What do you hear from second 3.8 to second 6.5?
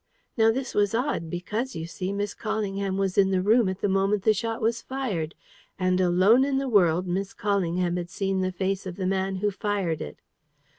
the moment the shot was fired; and, alone